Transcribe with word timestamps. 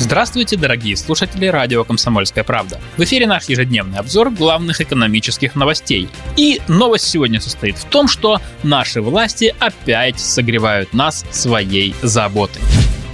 Здравствуйте, 0.00 0.56
дорогие 0.56 0.96
слушатели 0.96 1.46
радио 1.46 1.82
«Комсомольская 1.82 2.44
правда». 2.44 2.80
В 2.96 3.02
эфире 3.02 3.26
наш 3.26 3.48
ежедневный 3.48 3.98
обзор 3.98 4.30
главных 4.30 4.80
экономических 4.80 5.56
новостей. 5.56 6.08
И 6.36 6.60
новость 6.68 7.06
сегодня 7.06 7.40
состоит 7.40 7.76
в 7.76 7.84
том, 7.84 8.06
что 8.06 8.40
наши 8.62 9.02
власти 9.02 9.52
опять 9.58 10.20
согревают 10.20 10.94
нас 10.94 11.26
своей 11.32 11.96
заботой. 12.00 12.62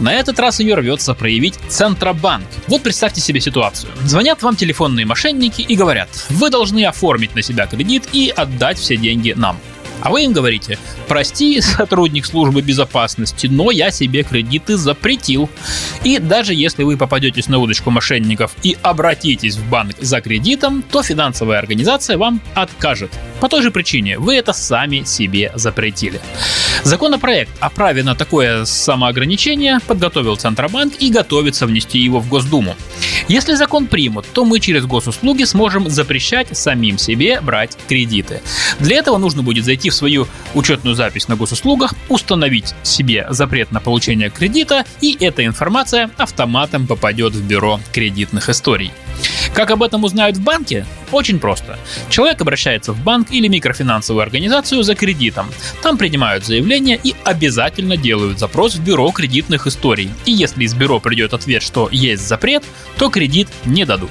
На 0.00 0.14
этот 0.14 0.38
раз 0.38 0.60
ее 0.60 0.74
рвется 0.74 1.12
проявить 1.12 1.58
Центробанк. 1.68 2.46
Вот 2.66 2.82
представьте 2.82 3.20
себе 3.20 3.40
ситуацию. 3.40 3.92
Звонят 4.04 4.42
вам 4.42 4.56
телефонные 4.56 5.04
мошенники 5.04 5.60
и 5.60 5.76
говорят, 5.76 6.08
вы 6.30 6.48
должны 6.48 6.86
оформить 6.86 7.34
на 7.34 7.42
себя 7.42 7.66
кредит 7.66 8.04
и 8.14 8.32
отдать 8.34 8.78
все 8.78 8.96
деньги 8.96 9.34
нам. 9.36 9.58
А 10.00 10.10
вы 10.10 10.24
им 10.24 10.32
говорите, 10.32 10.78
прости, 11.08 11.60
сотрудник 11.60 12.26
службы 12.26 12.62
безопасности, 12.62 13.46
но 13.46 13.70
я 13.70 13.90
себе 13.90 14.22
кредиты 14.22 14.76
запретил. 14.76 15.50
И 16.04 16.18
даже 16.18 16.54
если 16.54 16.82
вы 16.82 16.96
попадетесь 16.96 17.48
на 17.48 17.58
удочку 17.58 17.90
мошенников 17.90 18.52
и 18.62 18.76
обратитесь 18.82 19.56
в 19.56 19.68
банк 19.68 19.96
за 20.00 20.20
кредитом, 20.20 20.82
то 20.82 21.02
финансовая 21.02 21.58
организация 21.58 22.16
вам 22.16 22.40
откажет. 22.54 23.10
По 23.40 23.48
той 23.48 23.62
же 23.62 23.70
причине, 23.70 24.18
вы 24.18 24.36
это 24.36 24.52
сами 24.52 25.04
себе 25.04 25.50
запретили. 25.54 26.20
Законопроект 26.82 27.50
о 27.60 27.70
праве 27.70 28.02
на 28.02 28.14
такое 28.14 28.64
самоограничение 28.64 29.80
подготовил 29.86 30.36
Центробанк 30.36 30.94
и 30.98 31.10
готовится 31.10 31.66
внести 31.66 31.98
его 31.98 32.20
в 32.20 32.28
Госдуму. 32.28 32.76
Если 33.28 33.54
закон 33.54 33.86
примут, 33.86 34.26
то 34.32 34.44
мы 34.44 34.60
через 34.60 34.86
госуслуги 34.86 35.44
сможем 35.44 35.88
запрещать 35.88 36.56
самим 36.56 36.98
себе 36.98 37.40
брать 37.40 37.76
кредиты. 37.88 38.42
Для 38.78 38.96
этого 38.96 39.18
нужно 39.18 39.42
будет 39.42 39.64
зайти 39.64 39.90
в 39.90 39.94
свою 39.94 40.26
учетную 40.54 40.94
запись 40.94 41.28
на 41.28 41.36
госуслугах, 41.36 41.94
установить 42.08 42.74
себе 42.82 43.26
запрет 43.30 43.72
на 43.72 43.80
получение 43.80 44.30
кредита, 44.30 44.84
и 45.00 45.16
эта 45.20 45.44
информация 45.44 46.10
автоматом 46.16 46.86
попадет 46.86 47.34
в 47.34 47.42
бюро 47.42 47.80
кредитных 47.92 48.48
историй. 48.48 48.92
Как 49.54 49.70
об 49.70 49.82
этом 49.82 50.04
узнают 50.04 50.36
в 50.36 50.42
банке? 50.42 50.86
Очень 51.10 51.40
просто. 51.40 51.78
Человек 52.08 52.40
обращается 52.40 52.92
в 52.92 53.02
банк 53.02 53.32
или 53.32 53.48
микрофинансовую 53.48 54.22
организацию 54.22 54.82
за 54.82 54.94
кредитом. 54.94 55.46
Там 55.82 55.98
принимают 55.98 56.44
заявление 56.44 56.98
и 57.02 57.14
обязательно 57.24 57.96
делают 57.96 58.38
запрос 58.38 58.76
в 58.76 58.84
бюро 58.84 59.10
кредитных 59.10 59.66
историй. 59.66 60.10
И 60.24 60.32
если 60.32 60.64
из 60.64 60.74
бюро 60.74 61.00
придет 61.00 61.34
ответ, 61.34 61.62
что 61.62 61.88
есть 61.90 62.26
запрет, 62.26 62.64
то 62.96 63.10
кредит 63.10 63.48
не 63.64 63.84
дадут. 63.84 64.10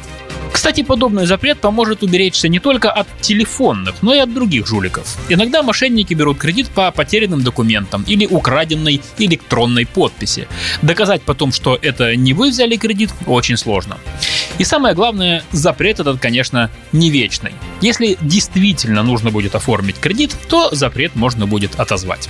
Кстати, 0.51 0.83
подобный 0.83 1.25
запрет 1.25 1.59
поможет 1.59 2.03
уберечься 2.03 2.47
не 2.47 2.59
только 2.59 2.91
от 2.91 3.07
телефонных, 3.21 3.95
но 4.01 4.13
и 4.13 4.19
от 4.19 4.33
других 4.33 4.67
жуликов. 4.67 5.17
Иногда 5.29 5.63
мошенники 5.63 6.13
берут 6.13 6.37
кредит 6.37 6.69
по 6.69 6.91
потерянным 6.91 7.43
документам 7.43 8.03
или 8.07 8.25
украденной 8.25 9.01
электронной 9.17 9.85
подписи. 9.85 10.47
Доказать 10.81 11.21
потом, 11.21 11.51
что 11.51 11.77
это 11.81 12.15
не 12.15 12.33
вы 12.33 12.49
взяли 12.49 12.75
кредит, 12.75 13.11
очень 13.25 13.57
сложно. 13.57 13.97
И 14.57 14.63
самое 14.63 14.95
главное, 14.95 15.43
запрет 15.51 15.99
этот, 15.99 16.19
конечно, 16.19 16.69
не 16.91 17.09
вечный. 17.09 17.53
Если 17.81 18.17
действительно 18.21 19.03
нужно 19.03 19.31
будет 19.31 19.55
оформить 19.55 19.99
кредит, 19.99 20.35
то 20.49 20.73
запрет 20.73 21.15
можно 21.15 21.47
будет 21.47 21.79
отозвать. 21.79 22.27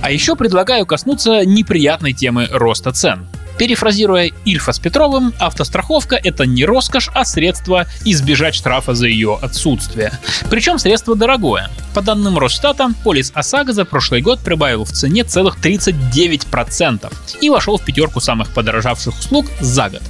А 0.00 0.10
еще 0.10 0.36
предлагаю 0.36 0.86
коснуться 0.86 1.44
неприятной 1.44 2.12
темы 2.12 2.48
роста 2.50 2.92
цен. 2.92 3.26
Перефразируя 3.58 4.30
Ильфа 4.44 4.72
с 4.72 4.78
Петровым, 4.78 5.32
автостраховка– 5.38 6.20
это 6.22 6.44
не 6.44 6.64
роскошь, 6.64 7.08
а 7.14 7.24
средство 7.24 7.86
избежать 8.04 8.54
штрафа 8.54 8.94
за 8.94 9.06
ее 9.06 9.38
отсутствие. 9.40 10.12
Причем 10.50 10.78
средство 10.78 11.16
дорогое. 11.16 11.70
По 11.94 12.02
данным 12.02 12.38
Росстата, 12.38 12.90
полис 13.02 13.32
ОСАГО 13.34 13.72
за 13.72 13.86
прошлый 13.86 14.20
год 14.20 14.40
прибавил 14.40 14.84
в 14.84 14.92
цене 14.92 15.24
целых 15.24 15.58
39% 15.58 17.10
и 17.40 17.48
вошел 17.48 17.78
в 17.78 17.84
пятерку 17.84 18.20
самых 18.20 18.52
подорожавших 18.52 19.18
услуг 19.18 19.46
за 19.60 19.88
год. 19.88 20.02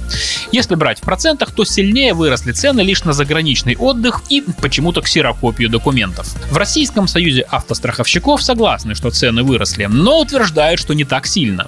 Если 0.51 0.75
брать 0.75 0.99
в 0.99 1.03
процентах, 1.03 1.51
то 1.51 1.63
сильнее 1.63 2.13
выросли 2.13 2.51
цены 2.51 2.81
лишь 2.81 3.05
на 3.05 3.13
заграничный 3.13 3.77
отдых 3.77 4.23
и 4.29 4.43
почему-то 4.61 5.01
ксерокопию 5.01 5.69
документов. 5.69 6.27
В 6.51 6.57
Российском 6.57 7.07
союзе 7.07 7.41
автостраховщиков 7.49 8.43
согласны, 8.43 8.93
что 8.93 9.09
цены 9.09 9.43
выросли, 9.43 9.85
но 9.85 10.19
утверждают, 10.19 10.81
что 10.81 10.93
не 10.93 11.05
так 11.05 11.25
сильно. 11.25 11.67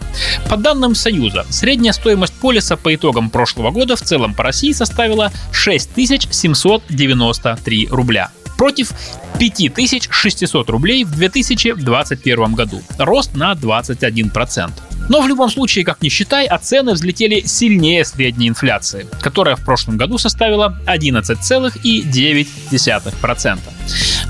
По 0.50 0.57
данным 0.57 0.95
Союза, 0.95 1.45
средняя 1.69 1.94
стоимость 1.94 2.34
полиса 2.34 2.75
по 2.78 2.96
итогам 2.96 3.30
прошлого 3.30 3.69
года 3.69 3.96
в 3.96 4.02
целом 4.02 4.34
по 4.34 4.41
России 4.41 4.72
составила 4.72 5.31
6793 5.52 7.90
рубля 7.91 8.31
против 8.57 8.90
5600 9.38 10.68
рублей 10.72 11.03
в 11.03 11.12
2021 11.12 12.56
году. 12.56 12.81
Рост 12.97 13.35
на 13.35 13.53
21%. 13.53 14.72
Но 15.09 15.22
в 15.22 15.28
любом 15.28 15.52
случае, 15.52 15.85
как 15.85 16.02
ни 16.02 16.09
считай, 16.09 16.47
а 16.47 16.57
цены 16.57 16.94
взлетели 16.94 17.41
сильнее 17.46 18.03
средней 18.03 18.50
инфляции, 18.50 19.06
которая 19.22 19.56
в 19.56 19.63
прошлом 19.63 19.97
году 19.97 20.18
составила 20.18 20.75
11,9%. 20.88 23.59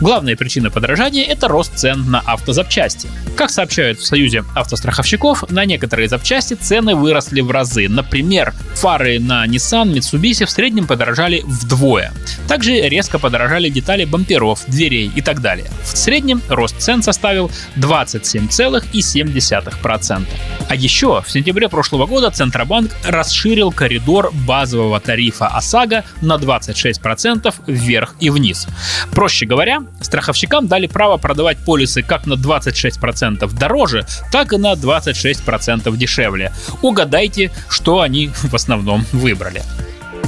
Главная 0.02 0.36
причина 0.38 0.72
подорожания– 0.72 1.26
это 1.28 1.50
рост 1.50 1.76
цен 1.76 2.10
на 2.10 2.22
автозапчасти. 2.22 3.10
Как 3.36 3.50
сообщают 3.50 4.00
в 4.00 4.06
Союзе 4.06 4.46
автостраховщиков, 4.56 5.52
на 5.52 5.66
некоторые 5.66 6.08
запчасти 6.08 6.54
цены 6.54 6.96
выросли 6.96 7.42
в 7.42 7.52
разы. 7.52 7.90
Например, 7.90 8.54
фары 8.76 9.20
на 9.20 9.46
Nissan, 9.46 9.92
Mitsubishi 9.94 10.46
в 10.46 10.50
среднем 10.50 10.88
подорожали 10.88 11.44
вдвое. 11.46 12.14
Также 12.48 12.80
резко 12.80 13.20
подорожали 13.20 13.68
детали 13.70 14.06
бамперов, 14.06 14.64
дверей 14.68 15.12
и 15.14 15.22
так 15.22 15.42
далее. 15.42 15.68
В 15.84 15.98
среднем 15.98 16.42
рост 16.48 16.80
цен 16.80 17.04
составил 17.04 17.52
27,7%. 17.76 20.26
А 20.70 20.76
еще 20.76 21.22
в 21.22 21.32
сентябре 21.32 21.68
прошлого 21.68 22.06
года 22.06 22.32
Центробанк 22.32 22.92
расширил 23.04 23.72
коридор 23.72 24.32
базового 24.46 25.02
тарифа 25.02 25.48
ОСАГО 25.48 26.06
на 26.22 26.38
26% 26.38 27.54
вверх 27.68 28.16
и 28.20 28.30
вниз. 28.30 28.68
Проще 29.12 29.46
говоря, 29.46 29.82
страховщикам 30.02 30.68
дали 30.68 30.88
право 30.88 31.18
продавать 31.18 31.58
полисы 31.60 32.02
как 32.02 32.26
на 32.26 32.34
26% 32.34 33.58
дороже, 33.58 34.06
так 34.32 34.54
и 34.54 34.58
на 34.58 34.74
26% 34.74 35.96
дешевле. 35.98 36.52
Угадайте, 36.82 37.52
что 37.70 38.02
они 38.02 38.28
в 38.28 38.54
основном 38.54 39.06
выбрали. 39.12 39.64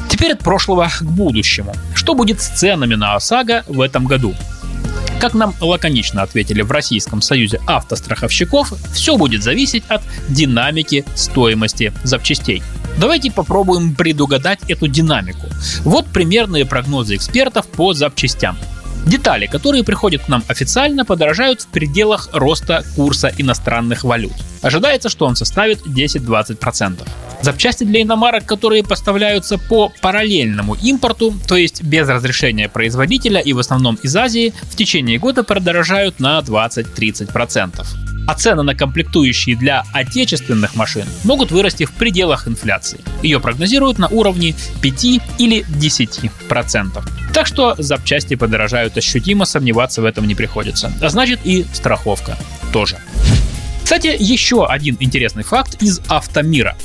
Теперь 0.10 0.34
от 0.34 0.40
прошлого 0.40 0.88
к 0.90 1.04
будущему. 1.04 1.74
Что 1.96 2.14
будет 2.14 2.42
с 2.42 2.48
ценами 2.48 2.96
на 2.96 3.16
ОСАГО 3.16 3.64
в 3.68 3.82
этом 3.82 4.06
году? 4.06 4.36
Как 5.22 5.36
нам 5.36 5.54
лаконично 5.62 6.24
ответили 6.24 6.64
в 6.64 6.72
Российском 6.72 7.22
союзе 7.22 7.62
автостраховщиков, 7.68 8.74
все 8.92 9.18
будет 9.18 9.44
зависеть 9.44 9.84
от 9.88 10.02
динамики 10.30 11.06
стоимости 11.14 11.94
запчастей. 12.04 12.64
Давайте 12.98 13.32
попробуем 13.32 13.94
предугадать 13.94 14.60
эту 14.68 14.88
динамику. 14.88 15.48
Вот 15.84 16.08
примерные 16.08 16.66
прогнозы 16.66 17.16
экспертов 17.16 17.68
по 17.68 17.94
запчастям. 17.94 18.58
Детали, 19.06 19.48
которые 19.48 19.84
приходят 19.84 20.24
к 20.24 20.28
нам 20.28 20.44
официально, 20.48 21.06
подорожают 21.06 21.62
в 21.62 21.68
пределах 21.68 22.30
роста 22.34 22.84
курса 22.96 23.32
иностранных 23.38 24.04
валют. 24.04 24.34
Ожидается, 24.62 25.10
что 25.10 25.26
он 25.26 25.36
составит 25.36 25.86
10-20%. 25.88 27.08
Запчасти 27.42 27.84
для 27.84 28.04
иномарок, 28.04 28.46
которые 28.46 28.84
поставляются 28.84 29.58
по 29.58 29.92
параллельному 30.02 30.76
импорту, 30.76 31.34
то 31.48 31.56
есть 31.56 31.82
без 31.82 32.08
разрешения 32.08 32.70
производителя 32.70 33.40
и 33.40 33.54
в 33.54 33.60
основном 33.60 33.98
из 34.04 34.16
Азии, 34.16 34.54
в 34.64 34.76
течение 34.76 35.18
года 35.18 35.44
продорожают 35.44 36.20
на 36.20 36.40
20-30% 36.40 38.11
а 38.28 38.34
цены 38.36 38.64
на 38.64 38.76
комплектующие 38.76 39.56
для 39.56 39.84
отечественных 39.94 40.76
машин 40.76 41.06
могут 41.24 41.52
вырасти 41.52 41.86
в 41.86 41.92
пределах 41.92 42.48
инфляции. 42.48 43.00
Ее 43.24 43.40
прогнозируют 43.40 43.98
на 44.00 44.08
уровне 44.08 44.56
5 44.82 45.04
или 45.38 45.66
10%. 45.68 47.04
Так 47.34 47.48
что 47.48 47.76
запчасти 47.78 48.36
подорожают 48.36 48.98
ощутимо, 48.98 49.46
сомневаться 49.46 50.02
в 50.02 50.06
этом 50.06 50.28
не 50.28 50.36
приходится. 50.36 50.92
А 51.02 51.10
значит 51.10 51.40
и 51.44 51.66
страховка 51.74 52.38
тоже. 52.74 52.98
Кстати, 53.84 54.16
еще 54.18 54.66
один 54.66 54.96
интересный 55.00 55.44
факт 55.44 55.82
из 55.82 56.00
автомира. 56.08 56.78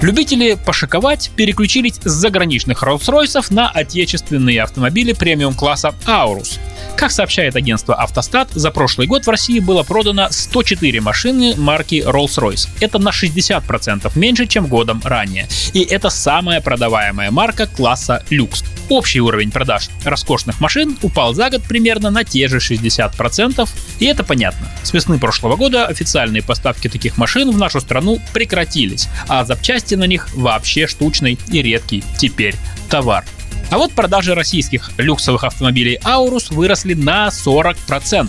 Любители 0.00 0.56
пошиковать 0.64 1.30
переключились 1.34 1.96
с 2.04 2.10
заграничных 2.10 2.82
Rolls-Royce 2.82 3.52
на 3.52 3.68
отечественные 3.68 4.62
автомобили 4.62 5.12
премиум-класса 5.12 5.94
Aurus. 6.06 6.58
Как 6.98 7.12
сообщает 7.12 7.54
агентство 7.54 7.94
«Автостат», 7.94 8.50
за 8.50 8.72
прошлый 8.72 9.06
год 9.06 9.24
в 9.24 9.30
России 9.30 9.60
было 9.60 9.84
продано 9.84 10.26
104 10.30 11.00
машины 11.00 11.54
марки 11.56 12.02
Rolls-Royce. 12.04 12.68
Это 12.80 12.98
на 12.98 13.10
60% 13.10 14.10
меньше, 14.18 14.48
чем 14.48 14.66
годом 14.66 15.00
ранее. 15.04 15.46
И 15.74 15.82
это 15.84 16.10
самая 16.10 16.60
продаваемая 16.60 17.30
марка 17.30 17.68
класса 17.68 18.24
люкс. 18.30 18.64
Общий 18.88 19.20
уровень 19.20 19.52
продаж 19.52 19.90
роскошных 20.04 20.60
машин 20.60 20.98
упал 21.00 21.34
за 21.34 21.50
год 21.50 21.62
примерно 21.62 22.10
на 22.10 22.24
те 22.24 22.48
же 22.48 22.56
60%, 22.56 23.68
и 24.00 24.04
это 24.04 24.24
понятно. 24.24 24.68
С 24.82 24.92
весны 24.92 25.20
прошлого 25.20 25.54
года 25.54 25.86
официальные 25.86 26.42
поставки 26.42 26.88
таких 26.88 27.16
машин 27.16 27.52
в 27.52 27.58
нашу 27.58 27.80
страну 27.80 28.20
прекратились, 28.32 29.08
а 29.28 29.44
запчасти 29.44 29.94
на 29.94 30.08
них 30.08 30.34
вообще 30.34 30.88
штучный 30.88 31.38
и 31.46 31.62
редкий 31.62 32.02
теперь 32.18 32.56
товар. 32.90 33.24
А 33.70 33.78
вот 33.78 33.92
продажи 33.92 34.34
российских 34.34 34.90
люксовых 34.96 35.44
автомобилей 35.44 35.98
Аурус 36.04 36.50
выросли 36.50 36.94
на 36.94 37.28
40%. 37.28 38.28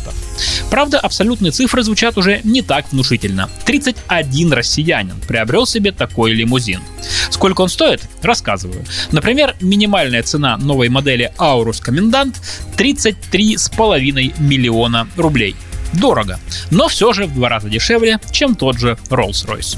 Правда, 0.70 1.00
абсолютные 1.00 1.52
цифры 1.52 1.84
звучат 1.84 2.18
уже 2.18 2.42
не 2.44 2.62
так 2.62 2.92
внушительно. 2.92 3.50
31 3.66 4.54
россиянин 4.54 5.16
приобрел 5.28 5.66
себе 5.66 5.92
такой 5.92 6.34
лимузин. 6.34 6.82
Сколько 7.30 7.62
он 7.62 7.70
стоит? 7.70 8.02
Рассказываю. 8.22 8.86
Например, 9.12 9.56
минимальная 9.62 10.24
цена 10.24 10.58
новой 10.58 10.90
модели 10.90 11.32
Aurus 11.38 11.82
Комендант 11.82 12.42
33,5 12.78 14.42
миллиона 14.42 15.08
рублей. 15.16 15.56
Дорого, 15.94 16.40
но 16.70 16.88
все 16.88 17.14
же 17.14 17.26
в 17.26 17.34
два 17.34 17.50
раза 17.50 17.70
дешевле, 17.70 18.20
чем 18.32 18.56
тот 18.56 18.78
же 18.78 18.98
Rolls-Royce. 19.10 19.78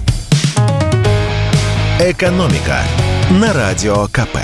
Экономика 1.99 2.81
на 3.29 3.53
радио 3.53 4.07
КП. 4.07 4.37